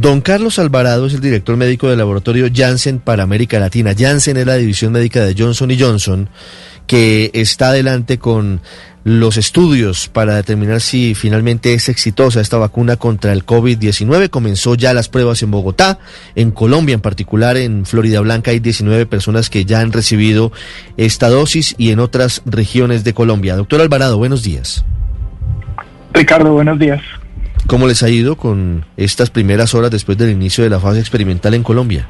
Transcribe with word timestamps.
Don 0.00 0.22
Carlos 0.22 0.58
Alvarado 0.58 1.04
es 1.04 1.12
el 1.12 1.20
director 1.20 1.58
médico 1.58 1.90
del 1.90 1.98
laboratorio 1.98 2.48
Janssen 2.50 3.00
para 3.00 3.22
América 3.22 3.60
Latina. 3.60 3.92
Janssen 3.94 4.38
es 4.38 4.46
la 4.46 4.54
división 4.54 4.92
médica 4.92 5.22
de 5.22 5.34
Johnson 5.36 5.70
Johnson 5.78 6.30
que 6.86 7.30
está 7.34 7.68
adelante 7.68 8.18
con 8.18 8.62
los 9.04 9.36
estudios 9.36 10.08
para 10.08 10.36
determinar 10.36 10.80
si 10.80 11.14
finalmente 11.14 11.74
es 11.74 11.90
exitosa 11.90 12.40
esta 12.40 12.56
vacuna 12.56 12.96
contra 12.96 13.34
el 13.34 13.44
COVID-19. 13.44 14.30
Comenzó 14.30 14.74
ya 14.74 14.94
las 14.94 15.10
pruebas 15.10 15.42
en 15.42 15.50
Bogotá, 15.50 15.98
en 16.34 16.50
Colombia 16.50 16.94
en 16.94 17.02
particular, 17.02 17.58
en 17.58 17.84
Florida 17.84 18.20
Blanca 18.20 18.52
hay 18.52 18.60
19 18.60 19.04
personas 19.04 19.50
que 19.50 19.66
ya 19.66 19.80
han 19.80 19.92
recibido 19.92 20.50
esta 20.96 21.28
dosis 21.28 21.74
y 21.76 21.90
en 21.90 21.98
otras 21.98 22.40
regiones 22.46 23.04
de 23.04 23.12
Colombia. 23.12 23.54
Doctor 23.54 23.82
Alvarado, 23.82 24.16
buenos 24.16 24.42
días. 24.42 24.82
Ricardo, 26.14 26.54
buenos 26.54 26.78
días. 26.78 27.02
¿Cómo 27.66 27.86
les 27.86 28.02
ha 28.02 28.08
ido 28.08 28.36
con 28.36 28.84
estas 28.96 29.30
primeras 29.30 29.74
horas 29.74 29.90
después 29.90 30.18
del 30.18 30.30
inicio 30.30 30.64
de 30.64 30.70
la 30.70 30.80
fase 30.80 31.00
experimental 31.00 31.54
en 31.54 31.62
Colombia? 31.62 32.08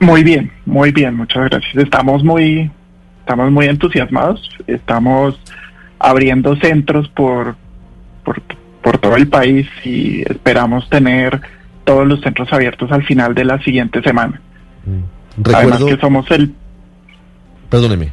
Muy 0.00 0.22
bien, 0.22 0.52
muy 0.64 0.92
bien, 0.92 1.16
muchas 1.16 1.44
gracias. 1.50 1.74
Estamos 1.76 2.22
muy, 2.22 2.70
estamos 3.20 3.50
muy 3.50 3.66
entusiasmados. 3.66 4.48
Estamos 4.66 5.40
abriendo 5.98 6.56
centros 6.56 7.08
por, 7.08 7.56
por, 8.24 8.98
todo 8.98 9.16
el 9.16 9.28
país 9.28 9.66
y 9.84 10.22
esperamos 10.22 10.88
tener 10.88 11.40
todos 11.84 12.06
los 12.06 12.20
centros 12.20 12.52
abiertos 12.52 12.90
al 12.90 13.04
final 13.04 13.34
de 13.34 13.44
la 13.44 13.60
siguiente 13.62 14.02
semana. 14.02 14.40
Mm. 14.86 15.42
Recuerdo... 15.42 15.74
Además 15.74 15.84
que 15.84 16.00
somos 16.00 16.30
el... 16.30 16.54
Perdóneme. 17.68 18.12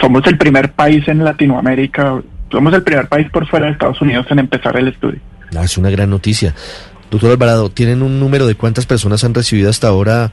Somos 0.00 0.26
el 0.26 0.38
primer 0.38 0.72
país 0.72 1.06
en 1.08 1.24
Latinoamérica, 1.24 2.20
somos 2.52 2.72
el 2.74 2.82
primer 2.82 3.08
país 3.08 3.28
por 3.30 3.48
fuera 3.48 3.66
de 3.66 3.72
Estados 3.72 4.00
Unidos 4.00 4.26
en 4.30 4.38
empezar 4.38 4.76
el 4.76 4.88
estudio. 4.88 5.18
Ah, 5.56 5.64
es 5.64 5.76
una 5.76 5.90
gran 5.90 6.10
noticia. 6.10 6.54
Doctor 7.10 7.32
Alvarado, 7.32 7.70
¿tienen 7.70 8.02
un 8.02 8.20
número 8.20 8.46
de 8.46 8.54
cuántas 8.54 8.86
personas 8.86 9.24
han 9.24 9.34
recibido 9.34 9.68
hasta 9.68 9.88
ahora 9.88 10.30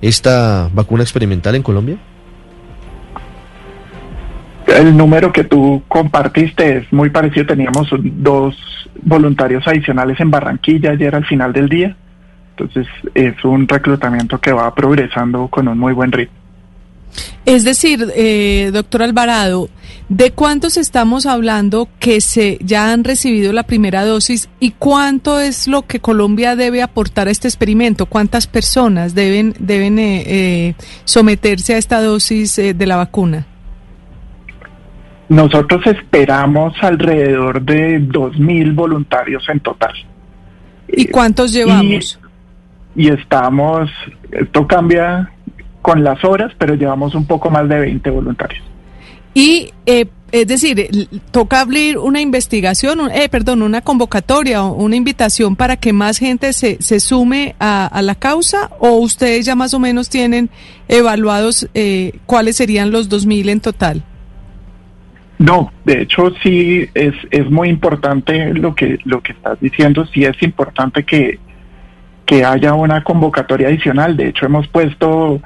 esta 0.00 0.68
vacuna 0.74 1.02
experimental 1.02 1.54
en 1.54 1.62
Colombia? 1.62 1.96
El 4.66 4.96
número 4.96 5.32
que 5.32 5.44
tú 5.44 5.82
compartiste 5.88 6.78
es 6.78 6.92
muy 6.92 7.10
parecido. 7.10 7.46
Teníamos 7.46 7.88
dos 8.02 8.56
voluntarios 9.02 9.66
adicionales 9.66 10.18
en 10.20 10.30
Barranquilla 10.30 10.92
ayer 10.92 11.14
al 11.14 11.26
final 11.26 11.52
del 11.52 11.68
día. 11.68 11.96
Entonces 12.56 12.86
es 13.14 13.44
un 13.44 13.68
reclutamiento 13.68 14.38
que 14.38 14.52
va 14.52 14.74
progresando 14.74 15.48
con 15.48 15.68
un 15.68 15.78
muy 15.78 15.92
buen 15.92 16.12
ritmo. 16.12 16.41
Es 17.44 17.64
decir, 17.64 18.06
eh, 18.14 18.70
doctor 18.72 19.02
Alvarado, 19.02 19.68
¿de 20.08 20.30
cuántos 20.30 20.76
estamos 20.76 21.26
hablando 21.26 21.88
que 21.98 22.20
se 22.20 22.58
ya 22.62 22.92
han 22.92 23.04
recibido 23.04 23.52
la 23.52 23.64
primera 23.64 24.04
dosis 24.04 24.48
y 24.60 24.70
cuánto 24.72 25.40
es 25.40 25.66
lo 25.66 25.82
que 25.82 26.00
Colombia 26.00 26.54
debe 26.54 26.82
aportar 26.82 27.28
a 27.28 27.30
este 27.30 27.48
experimento? 27.48 28.06
¿Cuántas 28.06 28.46
personas 28.46 29.14
deben 29.14 29.54
deben 29.58 29.98
eh, 29.98 30.22
eh, 30.26 30.74
someterse 31.04 31.74
a 31.74 31.78
esta 31.78 32.00
dosis 32.00 32.56
de 32.56 32.86
la 32.86 32.96
vacuna? 32.96 33.46
Nosotros 35.28 35.86
esperamos 35.86 36.74
alrededor 36.82 37.62
de 37.62 38.00
2.000 38.02 38.74
voluntarios 38.74 39.42
en 39.48 39.60
total. 39.60 39.94
¿Y 40.88 41.06
cuántos 41.06 41.52
llevamos? 41.52 42.20
Y, 42.94 43.06
y 43.06 43.08
estamos, 43.08 43.90
esto 44.30 44.66
cambia 44.66 45.32
con 45.82 46.02
las 46.02 46.24
horas, 46.24 46.52
pero 46.56 46.74
llevamos 46.74 47.14
un 47.14 47.26
poco 47.26 47.50
más 47.50 47.68
de 47.68 47.78
20 47.80 48.10
voluntarios. 48.10 48.62
Y 49.34 49.72
eh, 49.86 50.06
es 50.32 50.46
decir, 50.46 51.08
toca 51.30 51.60
abrir 51.60 51.98
una 51.98 52.22
investigación, 52.22 53.00
eh, 53.12 53.28
perdón, 53.28 53.60
una 53.60 53.82
convocatoria 53.82 54.64
o 54.64 54.72
una 54.72 54.96
invitación 54.96 55.56
para 55.56 55.76
que 55.76 55.92
más 55.92 56.16
gente 56.18 56.54
se, 56.54 56.82
se 56.82 57.00
sume 57.00 57.54
a, 57.60 58.00
la 58.02 58.14
causa 58.14 58.70
o 58.78 58.92
ustedes 58.96 59.44
ya 59.44 59.54
más 59.54 59.74
o 59.74 59.78
menos 59.78 60.08
tienen 60.08 60.48
evaluados 60.88 61.68
eh, 61.74 62.12
cuáles 62.24 62.56
serían 62.56 62.90
los 62.90 63.10
2.000 63.10 63.50
en 63.50 63.60
total. 63.60 64.02
No, 65.38 65.70
de 65.84 66.02
hecho 66.02 66.32
sí 66.42 66.88
es, 66.94 67.14
es 67.30 67.50
muy 67.50 67.68
importante 67.68 68.54
lo 68.54 68.74
que, 68.74 68.98
lo 69.04 69.22
que 69.22 69.32
estás 69.32 69.60
diciendo, 69.60 70.06
sí 70.06 70.24
es 70.24 70.40
importante 70.42 71.04
que, 71.04 71.40
que 72.24 72.42
haya 72.42 72.72
una 72.72 73.04
convocatoria 73.04 73.68
adicional. 73.68 74.16
De 74.16 74.28
hecho 74.28 74.46
hemos 74.46 74.66
puesto 74.68 75.42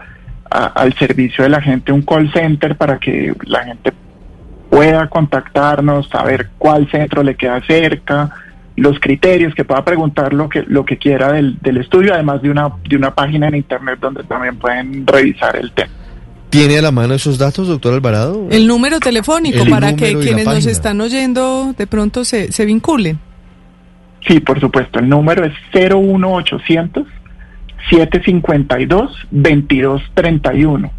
al 0.50 0.94
servicio 0.94 1.44
de 1.44 1.50
la 1.50 1.60
gente 1.60 1.92
un 1.92 2.02
call 2.02 2.32
center 2.32 2.76
para 2.76 2.98
que 2.98 3.34
la 3.44 3.64
gente 3.64 3.92
pueda 4.70 5.08
contactarnos, 5.08 6.08
saber 6.08 6.50
cuál 6.58 6.90
centro 6.90 7.22
le 7.22 7.34
queda 7.34 7.60
cerca, 7.66 8.30
los 8.76 9.00
criterios, 9.00 9.54
que 9.54 9.64
pueda 9.64 9.84
preguntar 9.84 10.34
lo 10.34 10.48
que, 10.48 10.62
lo 10.66 10.84
que 10.84 10.98
quiera 10.98 11.32
del, 11.32 11.58
del 11.60 11.78
estudio, 11.78 12.12
además 12.12 12.42
de 12.42 12.50
una, 12.50 12.70
de 12.86 12.96
una 12.96 13.14
página 13.14 13.48
en 13.48 13.56
internet 13.56 13.98
donde 14.00 14.22
también 14.24 14.56
pueden 14.58 15.06
revisar 15.06 15.56
el 15.56 15.72
tema. 15.72 15.90
¿Tiene 16.50 16.78
a 16.78 16.82
la 16.82 16.92
mano 16.92 17.14
esos 17.14 17.38
datos, 17.38 17.68
doctor 17.68 17.94
Alvarado? 17.94 18.46
El 18.50 18.66
número 18.66 19.00
telefónico 19.00 19.64
para 19.68 19.96
que 19.96 20.14
quienes 20.18 20.44
nos 20.44 20.66
están 20.66 21.00
oyendo 21.00 21.74
de 21.76 21.86
pronto 21.86 22.24
se, 22.24 22.52
se 22.52 22.64
vinculen. 22.64 23.18
Sí, 24.26 24.40
por 24.40 24.60
supuesto. 24.60 24.98
El 24.98 25.08
número 25.08 25.44
es 25.44 25.52
01800 25.72 27.06
752-2231. 27.90 30.90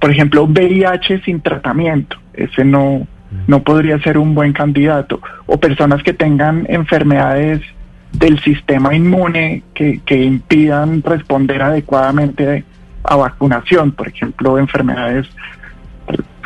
por 0.00 0.10
ejemplo, 0.10 0.44
VIH 0.44 1.22
sin 1.22 1.40
tratamiento. 1.40 2.16
Ese 2.34 2.64
no, 2.64 3.06
no 3.46 3.62
podría 3.62 4.00
ser 4.00 4.18
un 4.18 4.34
buen 4.34 4.52
candidato. 4.52 5.20
O 5.46 5.60
personas 5.60 6.02
que 6.02 6.12
tengan 6.12 6.66
enfermedades 6.68 7.60
del 8.12 8.40
sistema 8.40 8.94
inmune 8.94 9.62
que, 9.74 10.00
que 10.04 10.24
impidan 10.24 11.02
responder 11.02 11.62
adecuadamente 11.62 12.64
a 13.04 13.16
vacunación, 13.16 13.92
por 13.92 14.08
ejemplo, 14.08 14.58
enfermedades 14.58 15.26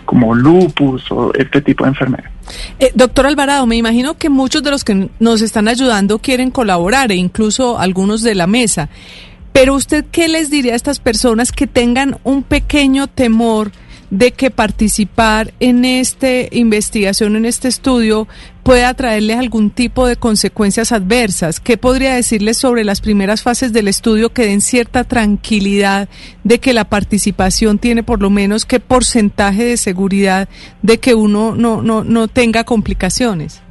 como 0.04 0.34
lupus 0.34 1.10
o 1.10 1.32
este 1.34 1.60
tipo 1.60 1.84
de 1.84 1.90
enfermedades. 1.90 2.30
Eh, 2.78 2.92
doctor 2.94 3.26
Alvarado, 3.26 3.66
me 3.66 3.76
imagino 3.76 4.14
que 4.14 4.28
muchos 4.28 4.62
de 4.62 4.70
los 4.70 4.84
que 4.84 5.08
nos 5.18 5.40
están 5.42 5.66
ayudando 5.66 6.18
quieren 6.18 6.50
colaborar 6.50 7.10
e 7.10 7.16
incluso 7.16 7.78
algunos 7.78 8.22
de 8.22 8.34
la 8.34 8.46
mesa. 8.46 8.88
Pero 9.52 9.74
usted, 9.74 10.04
¿qué 10.10 10.28
les 10.28 10.50
diría 10.50 10.72
a 10.72 10.76
estas 10.76 10.98
personas 10.98 11.52
que 11.52 11.66
tengan 11.66 12.18
un 12.24 12.42
pequeño 12.42 13.06
temor 13.06 13.70
de 14.14 14.30
que 14.30 14.52
participar 14.52 15.52
en 15.58 15.84
esta 15.84 16.28
investigación, 16.52 17.34
en 17.34 17.44
este 17.46 17.66
estudio, 17.66 18.28
pueda 18.62 18.94
traerles 18.94 19.40
algún 19.40 19.70
tipo 19.70 20.06
de 20.06 20.14
consecuencias 20.14 20.92
adversas. 20.92 21.58
¿Qué 21.58 21.76
podría 21.76 22.14
decirles 22.14 22.56
sobre 22.56 22.84
las 22.84 23.00
primeras 23.00 23.42
fases 23.42 23.72
del 23.72 23.88
estudio 23.88 24.32
que 24.32 24.46
den 24.46 24.60
cierta 24.60 25.02
tranquilidad 25.02 26.08
de 26.44 26.60
que 26.60 26.72
la 26.72 26.84
participación 26.84 27.78
tiene 27.78 28.04
por 28.04 28.22
lo 28.22 28.30
menos 28.30 28.64
qué 28.64 28.78
porcentaje 28.78 29.64
de 29.64 29.76
seguridad 29.76 30.48
de 30.80 31.00
que 31.00 31.16
uno 31.16 31.56
no, 31.56 31.82
no, 31.82 32.04
no 32.04 32.28
tenga 32.28 32.62
complicaciones? 32.62 33.64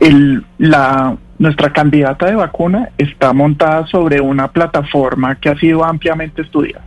El, 0.00 0.44
la, 0.58 1.16
nuestra 1.38 1.72
candidata 1.72 2.26
de 2.26 2.34
vacuna 2.34 2.88
está 2.98 3.32
montada 3.32 3.86
sobre 3.86 4.20
una 4.20 4.48
plataforma 4.48 5.36
que 5.36 5.50
ha 5.50 5.56
sido 5.56 5.84
ampliamente 5.84 6.42
estudiada 6.42 6.82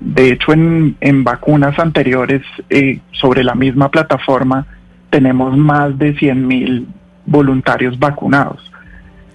de 0.00 0.32
hecho, 0.32 0.52
en, 0.52 0.96
en 1.00 1.24
vacunas 1.24 1.78
anteriores 1.78 2.42
eh, 2.70 3.00
sobre 3.12 3.44
la 3.44 3.54
misma 3.54 3.90
plataforma 3.90 4.66
tenemos 5.10 5.56
más 5.56 5.98
de 5.98 6.14
100 6.14 6.46
mil 6.46 6.86
voluntarios 7.26 7.98
vacunados. 7.98 8.60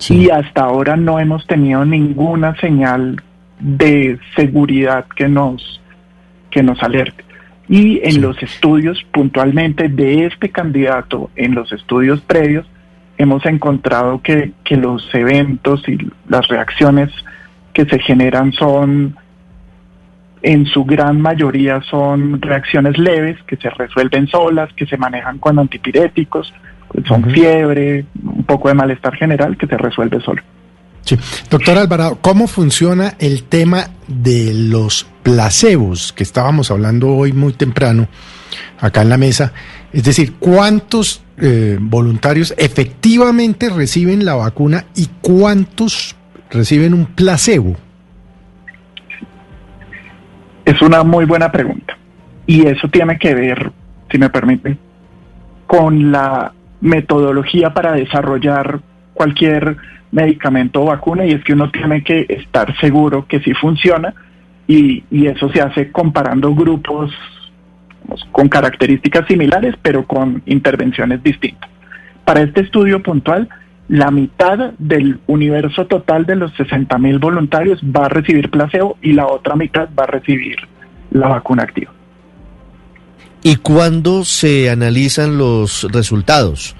Y 0.09 0.29
hasta 0.29 0.61
ahora 0.61 0.95
no 0.95 1.19
hemos 1.19 1.45
tenido 1.47 1.83
ninguna 1.85 2.55
señal 2.57 3.21
de 3.59 4.19
seguridad 4.35 5.05
que 5.15 5.27
nos, 5.27 5.81
que 6.51 6.63
nos 6.63 6.81
alerte. 6.83 7.23
Y 7.67 7.99
en 8.03 8.21
los 8.21 8.41
estudios 8.41 9.03
puntualmente 9.11 9.89
de 9.89 10.25
este 10.25 10.49
candidato, 10.49 11.29
en 11.35 11.53
los 11.55 11.71
estudios 11.71 12.21
previos, 12.21 12.65
hemos 13.17 13.45
encontrado 13.45 14.21
que, 14.21 14.51
que 14.63 14.77
los 14.77 15.03
eventos 15.13 15.87
y 15.89 15.97
las 16.29 16.47
reacciones 16.47 17.11
que 17.73 17.85
se 17.85 17.99
generan 17.99 18.53
son, 18.53 19.15
en 20.41 20.65
su 20.65 20.85
gran 20.85 21.19
mayoría 21.21 21.81
son 21.89 22.41
reacciones 22.41 22.97
leves, 22.97 23.37
que 23.47 23.57
se 23.57 23.69
resuelven 23.69 24.27
solas, 24.27 24.69
que 24.73 24.85
se 24.85 24.97
manejan 24.97 25.39
con 25.39 25.59
antipiréticos, 25.59 26.53
pues 26.87 27.05
son 27.07 27.25
fiebre, 27.31 28.05
un 28.23 28.43
poco 28.43 28.69
de 28.69 28.75
malestar 28.75 29.15
general 29.15 29.57
que 29.57 29.67
se 29.67 29.77
resuelve 29.77 30.21
solo. 30.21 30.41
Sí. 31.01 31.17
Doctor 31.49 31.77
Alvarado, 31.77 32.19
¿cómo 32.21 32.47
funciona 32.47 33.13
el 33.19 33.43
tema 33.43 33.87
de 34.07 34.53
los 34.53 35.07
placebos 35.23 36.11
que 36.11 36.23
estábamos 36.23 36.69
hablando 36.69 37.15
hoy 37.15 37.31
muy 37.31 37.53
temprano 37.53 38.07
acá 38.79 39.03
en 39.03 39.09
la 39.09 39.17
mesa? 39.17 39.53
Es 39.93 40.03
decir, 40.03 40.33
¿cuántos 40.37 41.23
eh, 41.37 41.77
voluntarios 41.79 42.53
efectivamente 42.57 43.69
reciben 43.69 44.25
la 44.25 44.35
vacuna 44.35 44.85
y 44.95 45.07
cuántos 45.21 46.15
reciben 46.49 46.93
un 46.93 47.05
placebo? 47.05 47.77
Es 50.67 50.81
una 50.81 51.01
muy 51.05 51.23
buena 51.23 51.49
pregunta. 51.49 51.97
Y 52.45 52.67
eso 52.67 52.89
tiene 52.89 53.17
que 53.17 53.33
ver, 53.33 53.71
si 54.11 54.17
me 54.17 54.29
permiten, 54.29 54.77
con 55.65 56.11
la 56.11 56.51
metodología 56.81 57.73
para 57.73 57.93
desarrollar 57.93 58.81
cualquier 59.13 59.77
medicamento 60.11 60.81
o 60.81 60.87
vacuna 60.87 61.25
y 61.25 61.31
es 61.31 61.43
que 61.45 61.53
uno 61.53 61.71
tiene 61.71 62.03
que 62.03 62.25
estar 62.27 62.77
seguro 62.81 63.25
que 63.27 63.39
sí 63.39 63.53
funciona 63.53 64.13
y, 64.67 65.05
eso 65.25 65.49
se 65.53 65.61
hace 65.61 65.89
comparando 65.89 66.53
grupos 66.53 67.13
con 68.33 68.49
características 68.49 69.25
similares 69.25 69.73
pero 69.81 70.05
con 70.05 70.41
intervenciones 70.47 71.23
distintas. 71.23 71.69
Para 72.25 72.41
este 72.41 72.59
estudio 72.59 73.01
puntual, 73.01 73.47
la 73.89 74.11
mitad 74.11 74.73
del 74.77 75.19
universo 75.27 75.85
total 75.85 76.25
de 76.25 76.35
los 76.35 76.53
60 76.55 76.97
mil 76.97 77.19
voluntarios 77.19 77.79
va 77.83 78.05
a 78.05 78.09
recibir 78.09 78.49
placebo 78.49 78.97
y 79.01 79.13
la 79.13 79.27
otra 79.27 79.55
mitad 79.55 79.87
va 79.97 80.03
a 80.03 80.07
recibir 80.07 80.57
la 81.11 81.27
vacuna 81.27 81.63
activa. 81.63 81.91
¿Y 83.43 83.55
cuándo 83.57 84.25
se 84.25 84.69
analizan 84.69 85.37
los 85.37 85.87
resultados? 85.91 86.75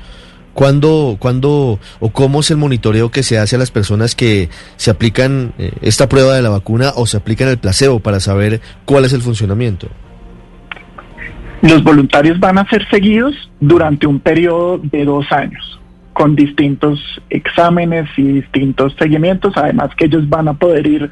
¿Cuándo, 0.53 1.17
cuándo 1.19 1.79
o 1.99 2.09
cómo 2.09 2.39
es 2.39 2.49
el 2.49 2.57
monitoreo 2.57 3.11
que 3.11 3.21
se 3.21 3.37
hace 3.37 3.55
a 3.55 3.59
las 3.59 3.69
personas 3.69 4.15
que 4.15 4.49
se 4.75 4.89
aplican 4.89 5.53
eh, 5.59 5.71
esta 5.81 6.09
prueba 6.09 6.33
de 6.33 6.41
la 6.41 6.49
vacuna 6.49 6.93
o 6.95 7.05
se 7.05 7.17
aplican 7.17 7.47
el 7.47 7.59
placebo 7.59 7.99
para 7.99 8.19
saber 8.19 8.59
cuál 8.83 9.05
es 9.05 9.13
el 9.13 9.21
funcionamiento? 9.21 9.87
Los 11.61 11.83
voluntarios 11.83 12.39
van 12.39 12.57
a 12.57 12.67
ser 12.69 12.87
seguidos 12.89 13.35
durante 13.59 14.07
un 14.07 14.19
periodo 14.19 14.79
de 14.79 15.05
dos 15.05 15.25
años, 15.31 15.76
con 16.17 16.35
distintos 16.35 16.99
exámenes 17.29 18.09
y 18.17 18.23
distintos 18.23 18.95
seguimientos, 18.97 19.53
además 19.55 19.91
que 19.95 20.05
ellos 20.05 20.27
van 20.27 20.47
a 20.47 20.53
poder 20.55 20.87
ir 20.87 21.11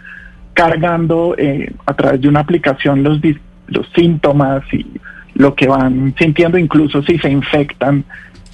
cargando 0.56 1.36
eh, 1.38 1.72
a 1.86 1.94
través 1.94 2.22
de 2.22 2.28
una 2.28 2.40
aplicación 2.40 3.04
los, 3.04 3.20
los 3.68 3.88
síntomas 3.96 4.64
y 4.74 4.84
lo 5.36 5.54
que 5.54 5.68
van 5.68 6.16
sintiendo, 6.18 6.58
incluso 6.58 7.04
si 7.04 7.20
se 7.20 7.30
infectan 7.30 8.04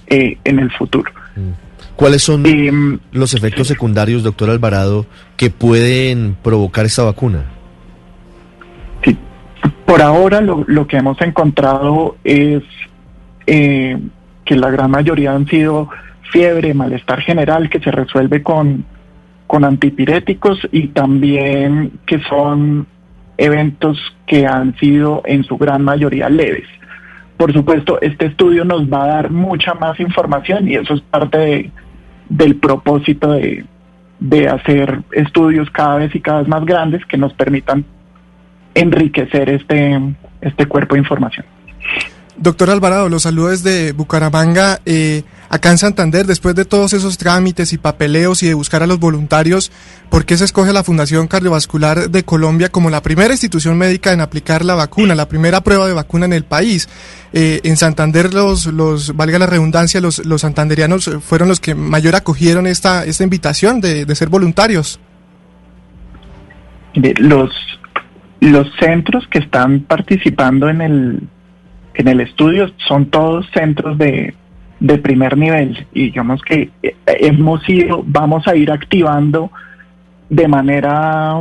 eh, 0.07 0.37
en 0.43 0.59
el 0.59 0.69
futuro. 0.71 1.09
Mm. 1.37 1.95
¿Cuáles 1.95 2.21
son 2.21 2.41
mm, 2.41 2.99
los 3.13 3.33
efectos 3.33 3.69
secundarios, 3.69 4.21
doctor 4.21 4.49
Alvarado, 4.49 5.05
que 5.37 5.51
pueden 5.51 6.35
provocar 6.43 6.85
esta 6.85 7.03
vacuna? 7.03 7.45
Sí. 9.05 9.17
Por 9.85 10.01
ahora 10.01 10.41
lo, 10.41 10.65
lo 10.67 10.85
que 10.85 10.97
hemos 10.97 11.21
encontrado 11.21 12.17
es 12.25 12.61
eh, 13.47 13.97
que 14.43 14.57
la 14.57 14.69
gran 14.69 14.91
mayoría 14.91 15.31
han 15.31 15.47
sido 15.47 15.89
fiebre, 16.31 16.73
malestar 16.73 17.21
general 17.21 17.69
que 17.69 17.79
se 17.79 17.91
resuelve 17.91 18.41
con, 18.41 18.85
con 19.47 19.63
antipiréticos 19.65 20.59
y 20.71 20.87
también 20.87 21.99
que 22.05 22.19
son 22.23 22.87
eventos 23.37 23.97
que 24.27 24.45
han 24.45 24.77
sido 24.77 25.21
en 25.25 25.43
su 25.43 25.57
gran 25.57 25.83
mayoría 25.83 26.29
leves. 26.29 26.67
Por 27.37 27.53
supuesto, 27.53 27.99
este 28.01 28.27
estudio 28.27 28.63
nos 28.65 28.83
va 28.83 29.03
a 29.03 29.07
dar 29.07 29.31
mucha 29.31 29.73
más 29.73 29.99
información 29.99 30.69
y 30.69 30.75
eso 30.75 30.93
es 30.93 31.01
parte 31.01 31.71
del 32.29 32.55
propósito 32.55 33.31
de, 33.31 33.65
de 34.19 34.47
hacer 34.47 35.01
estudios 35.11 35.69
cada 35.71 35.97
vez 35.97 36.15
y 36.15 36.21
cada 36.21 36.39
vez 36.39 36.47
más 36.47 36.63
grandes 36.63 37.03
que 37.05 37.17
nos 37.17 37.33
permitan 37.33 37.83
enriquecer 38.75 39.49
este, 39.49 39.99
este 40.39 40.65
cuerpo 40.67 40.95
de 40.95 40.99
información. 40.99 41.45
Doctor 42.37 42.69
Alvarado, 42.69 43.09
los 43.09 43.23
saludos 43.23 43.63
desde 43.63 43.91
Bucaramanga. 43.91 44.79
Eh, 44.85 45.23
acá 45.51 45.69
en 45.69 45.77
Santander, 45.77 46.25
después 46.25 46.55
de 46.55 46.63
todos 46.63 46.93
esos 46.93 47.17
trámites 47.17 47.73
y 47.73 47.77
papeleos 47.77 48.41
y 48.41 48.47
de 48.47 48.53
buscar 48.53 48.83
a 48.83 48.87
los 48.87 48.99
voluntarios, 48.99 49.69
¿por 50.09 50.25
qué 50.25 50.37
se 50.37 50.45
escoge 50.45 50.71
la 50.71 50.85
Fundación 50.85 51.27
Cardiovascular 51.27 52.09
de 52.09 52.23
Colombia 52.23 52.69
como 52.69 52.89
la 52.89 53.03
primera 53.03 53.33
institución 53.33 53.77
médica 53.77 54.13
en 54.13 54.21
aplicar 54.21 54.63
la 54.63 54.75
vacuna, 54.75 55.13
la 55.13 55.27
primera 55.27 55.59
prueba 55.59 55.87
de 55.87 55.93
vacuna 55.93 56.25
en 56.25 56.33
el 56.33 56.45
país? 56.45 56.87
Eh, 57.33 57.59
en 57.65 57.75
Santander, 57.75 58.33
los, 58.33 58.65
los, 58.67 59.13
valga 59.15 59.39
la 59.39 59.45
redundancia, 59.45 59.99
los, 59.99 60.25
los 60.25 60.39
santanderianos 60.41 61.11
fueron 61.21 61.49
los 61.49 61.59
que 61.59 61.75
mayor 61.75 62.15
acogieron 62.15 62.65
esta, 62.65 63.03
esta 63.03 63.25
invitación 63.25 63.81
de, 63.81 64.05
de 64.05 64.15
ser 64.15 64.29
voluntarios. 64.29 65.01
Los, 66.93 67.51
los 68.39 68.67
centros 68.79 69.27
que 69.27 69.39
están 69.39 69.81
participando 69.81 70.69
en 70.69 70.81
el 70.81 71.27
en 71.93 72.07
el 72.07 72.21
estudio 72.21 72.71
son 72.87 73.07
todos 73.07 73.45
centros 73.53 73.97
de, 73.97 74.33
de 74.81 74.97
primer 74.97 75.37
nivel 75.37 75.87
y 75.93 76.05
digamos 76.05 76.41
que 76.41 76.71
eh, 76.81 76.95
hemos 77.05 77.67
ido, 77.69 78.03
vamos 78.05 78.47
a 78.47 78.55
ir 78.55 78.71
activando 78.71 79.51
de 80.27 80.47
manera 80.47 81.39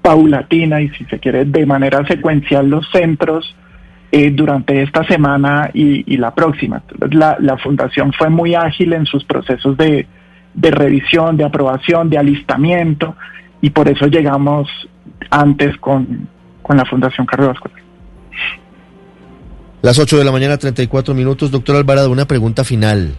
paulatina 0.00 0.80
y 0.80 0.88
si 0.88 1.04
se 1.04 1.18
quiere 1.18 1.44
de 1.44 1.66
manera 1.66 2.04
secuencial 2.06 2.68
los 2.68 2.90
centros 2.90 3.54
eh, 4.10 4.30
durante 4.30 4.82
esta 4.82 5.04
semana 5.04 5.70
y, 5.74 6.16
la 6.16 6.34
próxima. 6.34 6.82
La, 7.10 7.36
la, 7.38 7.58
fundación 7.58 8.12
fue 8.14 8.30
muy 8.30 8.54
ágil 8.54 8.94
en 8.94 9.04
sus 9.04 9.24
procesos 9.24 9.76
de, 9.76 10.06
de 10.54 10.70
revisión, 10.70 11.36
de 11.36 11.44
aprobación, 11.44 12.08
de 12.08 12.16
alistamiento 12.16 13.16
y 13.60 13.68
por 13.68 13.86
eso 13.88 14.06
llegamos 14.06 14.68
antes 15.30 15.76
con, 15.76 16.26
con 16.62 16.78
la 16.78 16.86
Fundación 16.86 17.26
Cardiovascular. 17.26 17.82
Las 19.82 19.98
8 19.98 20.18
de 20.18 20.24
la 20.24 20.32
mañana, 20.32 20.56
34 20.56 21.14
minutos. 21.14 21.50
Doctor 21.50 21.76
Alvarado, 21.76 22.10
una 22.10 22.26
pregunta 22.26 22.64
final. 22.64 23.14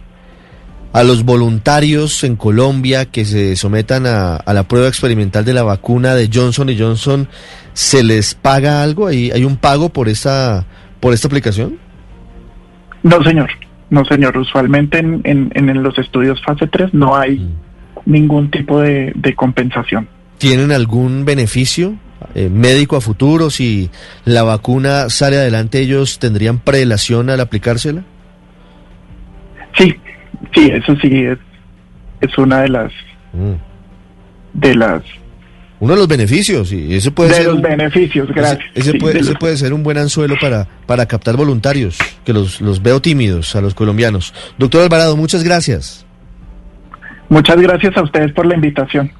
A 0.94 1.04
los 1.04 1.24
voluntarios 1.24 2.24
en 2.24 2.36
Colombia 2.36 3.06
que 3.06 3.26
se 3.26 3.56
sometan 3.56 4.06
a, 4.08 4.42
la 4.46 4.64
prueba 4.64 4.88
experimental 4.88 5.46
de 5.46 5.54
la 5.54 5.64
vacuna 5.64 6.16
de 6.16 6.30
Johnson 6.34 6.70
y 6.70 6.80
Johnson, 6.80 7.28
¿se 7.74 8.04
les 8.04 8.34
paga 8.34 8.82
algo? 8.82 9.08
¿Hay, 9.08 9.30
hay 9.32 9.44
un 9.44 9.58
pago 9.58 9.90
por 9.90 10.10
esta, 10.10 10.66
por 11.00 11.14
esta 11.14 11.28
aplicación? 11.28 11.78
No, 13.04 13.24
señor. 13.24 13.50
No, 13.90 14.04
señor. 14.06 14.38
Usualmente 14.38 14.98
en, 14.98 15.22
en, 15.24 15.84
los 15.84 15.98
estudios 16.00 16.42
fase 16.44 16.68
3 16.68 16.94
no 16.94 17.16
hay 17.16 17.40
mm. 17.40 17.56
ningún 18.06 18.50
tipo 18.50 18.82
de 18.82 19.34
compensación. 19.36 20.08
¿Tienen 20.38 20.72
algún 20.72 21.26
beneficio 21.26 21.96
eh, 22.36 22.50
médico 22.50 22.96
a 22.96 23.02
futuro, 23.02 23.50
si 23.50 23.90
la 24.26 24.44
vacuna 24.44 25.10
sale 25.10 25.38
adelante, 25.38 25.80
ellos 25.80 26.20
tendrían 26.20 26.60
prelación 26.60 27.30
al 27.30 27.40
aplicársela? 27.40 28.04
Sí, 29.78 29.96
sí, 30.54 30.70
eso 30.72 30.96
sí 31.02 31.24
es, 31.24 31.38
es 32.22 32.38
una 32.38 32.62
de 32.62 32.70
las 32.70 32.92
mm. 33.34 33.54
de 34.54 34.76
las 34.76 35.04
uno 35.80 35.94
de 35.94 36.00
los 36.00 36.08
beneficios 36.08 36.72
y 36.72 36.96
ese 36.96 37.12
puede 37.12 37.30
de 37.30 37.36
ser 37.36 37.46
los 37.46 37.62
beneficios 37.62 38.28
gracias 38.30 38.66
ese, 38.74 38.96
puede, 38.96 39.20
ese 39.20 39.36
puede 39.36 39.58
ser 39.58 39.74
un 39.74 39.84
buen 39.84 39.98
anzuelo 39.98 40.36
para 40.42 40.68
para 40.88 41.06
captar 41.06 41.38
voluntarios 41.38 41.98
que 42.26 42.34
los, 42.34 42.62
los 42.62 42.82
veo 42.82 43.00
tímidos 43.00 43.56
a 43.56 43.62
los 43.62 43.76
colombianos 43.76 44.34
doctor 44.58 44.82
Alvarado 44.82 45.16
muchas 45.16 45.44
gracias 45.44 46.06
muchas 47.30 47.58
gracias 47.58 47.96
a 47.96 48.02
ustedes 48.02 48.32
por 48.32 48.48
la 48.48 48.56
invitación 48.56 49.12